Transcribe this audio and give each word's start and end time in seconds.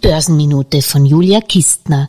Börsenminute 0.00 0.82
von 0.82 1.04
Julia 1.04 1.40
Kistner. 1.40 2.08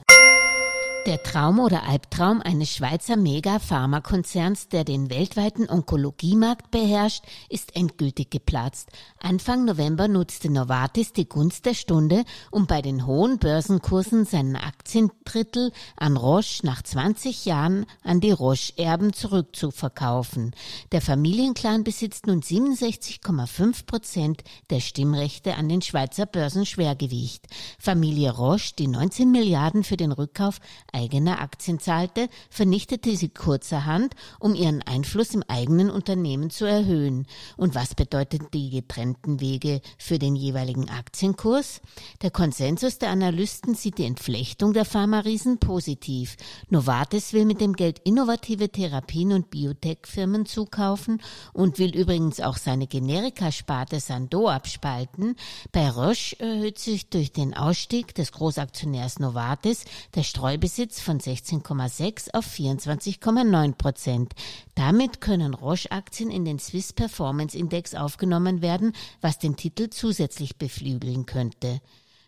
Der 1.08 1.24
Traum 1.24 1.60
oder 1.60 1.88
Albtraum 1.88 2.44
eines 2.44 2.76
Schweizer 2.76 3.18
Mega-Pharmakonzerns, 3.18 4.68
der 4.70 4.84
den 4.84 5.10
weltweiten 5.10 5.68
Onkologiemarkt 5.68 6.70
beherrscht, 6.70 7.24
ist 7.50 7.76
endgültig 7.76 8.30
geplatzt. 8.30 8.90
Anfang 9.20 9.66
November 9.66 10.08
nutzte 10.08 10.52
Novartis 10.52 11.12
die 11.12 11.28
Gunst 11.28 11.66
der 11.66 11.74
Stunde, 11.74 12.24
um 12.52 12.68
bei 12.68 12.84
den 12.84 13.08
hohen 13.08 13.40
Börsenkursen 13.40 14.26
seinen 14.26 14.56
Aktiendrittel 14.56 15.72
an 15.96 16.18
Roche 16.18 16.64
nach 16.68 16.84
20 16.84 17.46
Jahren 17.46 17.88
an 18.04 18.22
die 18.22 18.32
Roche-Erben 18.32 19.12
zurückzuverkaufen. 19.12 20.54
Der 20.92 21.02
Familienclan 21.02 21.84
besitzt 21.84 22.28
nun 22.28 22.42
67,5 22.42 23.88
Prozent 23.88 24.44
der 24.70 24.82
Stimmrechte 24.82 25.56
an 25.56 25.68
den 25.68 25.82
Schweizer 25.82 26.28
Börsenschwergewicht. 26.28 27.48
Familie 27.80 28.30
Roche, 28.32 28.76
die 28.78 28.88
19 28.88 29.32
Milliarden 29.32 29.84
für 29.84 29.98
den 29.98 30.12
Rückkauf 30.12 30.60
eigene 30.92 31.40
Aktien 31.40 31.80
zahlte, 31.80 32.28
vernichtete 32.50 33.16
sie 33.16 33.30
kurzerhand, 33.30 34.16
um 34.40 34.56
ihren 34.56 34.82
Einfluss 34.82 35.34
im 35.34 35.44
eigenen 35.48 35.90
Unternehmen 35.90 36.50
zu 36.50 36.66
erhöhen. 36.66 37.26
Und 37.58 37.76
was 37.76 37.96
bedeuten 37.96 38.48
die 38.54 38.70
getrennten 38.70 39.40
Wege 39.40 39.82
für 39.98 40.20
den 40.20 40.36
jeweiligen 40.36 40.90
Aktienkurs? 40.90 41.82
Der 42.22 42.32
Konsensus 42.32 42.98
der 42.98 43.10
Analysten 43.10 43.76
sieht 43.76 43.98
die 43.98 44.06
Entflechtung 44.06 44.74
der 44.74 44.86
Pharma-Riesen 44.86 45.60
positiv. 45.60 46.36
Novartis 46.70 47.34
will 47.34 47.46
mit 47.46 47.62
dem 47.62 47.74
Geld 47.74 48.00
innovative 48.04 48.70
Therapien 48.70 49.32
und 49.32 49.50
Biotech-Firmen 49.50 50.46
zukaufen 50.46 51.22
und 51.54 51.80
will 51.80 51.96
übrigens 51.96 52.40
auch 52.42 52.58
seine 52.58 52.88
Generikasparte 52.88 54.00
Sando 54.00 54.50
abspalten. 54.50 55.36
Bei 55.72 55.90
Roche 55.90 56.40
erhöht 56.40 56.80
sich 56.80 57.10
durch 57.10 57.32
den 57.32 57.56
Ausstieg 57.56 58.14
des 58.16 58.32
Großaktionärs 58.32 59.20
Novartis 59.20 59.86
der 60.16 60.24
Streubesitz 60.24 60.81
Besitz 60.82 61.00
von 61.00 61.20
16,6 61.20 62.34
auf 62.34 62.44
24,9 62.44 63.76
Prozent. 63.76 64.34
Damit 64.74 65.22
können 65.22 65.54
Roche-Aktien 65.54 66.32
in 66.32 66.44
den 66.44 66.58
Swiss 66.58 66.92
Performance 66.92 67.56
Index 67.56 67.94
aufgenommen 67.94 68.64
werden, 68.64 68.94
was 69.22 69.38
den 69.38 69.56
Titel 69.56 69.92
zusätzlich 69.92 70.58
beflügeln 70.58 71.28
könnte. 71.28 71.82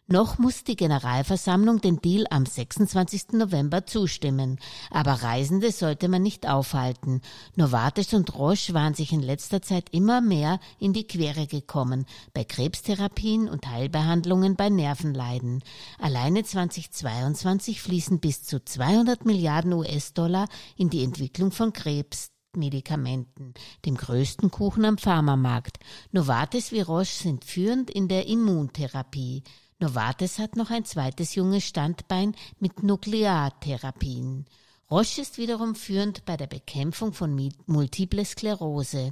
Noch 0.08 0.38
muss 0.38 0.66
die 0.66 0.76
Generalversammlung 0.76 1.80
den 1.80 2.02
Deal 2.02 2.26
am 2.30 2.46
26. 2.46 3.32
November 3.32 3.86
zustimmen. 3.86 4.59
Aber 4.92 5.14
Reisende 5.14 5.72
sollte 5.72 6.09
man 6.09 6.22
nicht 6.22 6.46
aufhalten. 6.46 7.22
Novartis 7.56 8.14
und 8.14 8.36
Roche 8.36 8.74
waren 8.74 8.96
sich 8.96 9.14
in 9.14 9.22
letzter 9.22 9.62
Zeit 9.62 9.90
immer 9.92 10.20
mehr 10.20 10.59
in 10.78 10.92
die 10.92 11.08
Quere 11.08 11.48
gekommen. 11.48 12.06
Bei 12.34 12.44
Krebstherapien 12.44 13.48
und 13.48 13.66
Heilbehandlungen 13.70 14.58
bei 14.58 14.70
Nervenleiden. 14.70 15.64
Alleine 16.00 16.44
2022 16.44 17.81
fließen 17.81 18.20
bis 18.20 18.44
zu 18.44 18.64
200 18.64 19.24
Milliarden 19.26 19.72
US-Dollar 19.72 20.50
in 20.76 20.90
die 20.90 21.04
Entwicklung 21.04 21.52
von 21.52 21.72
Krebs. 21.72 22.28
Medikamenten, 22.56 23.56
dem 23.84 23.98
größten 23.98 24.52
Kuchen 24.52 24.86
am 24.86 25.00
Pharmamarkt. 25.00 25.80
Novartis 26.12 26.72
wie 26.72 26.81
Roche 26.81 27.06
sind 27.06 27.46
führend 27.46 27.90
in 27.90 28.08
der 28.08 28.28
Immuntherapie. 28.28 29.42
Novartis 29.84 30.39
hat 30.39 30.56
noch 30.56 30.70
ein 30.70 30.86
zweites 30.86 31.36
junges 31.36 31.66
Standbein 31.66 32.36
mit 32.58 32.84
Nukleartherapien. 32.84 34.45
Roche 34.90 35.22
ist 35.22 35.38
wiederum 35.38 35.75
führend 35.75 36.23
bei 36.23 36.38
der 36.38 36.48
Bekämpfung 36.48 37.12
von 37.12 37.52
Multiple 37.66 38.23
Sklerose. 38.23 39.12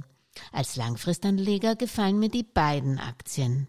Als 0.50 0.76
Langfristanleger 0.76 1.76
gefallen 1.76 2.18
mir 2.18 2.30
die 2.30 2.42
beiden 2.42 2.98
Aktien. 2.98 3.68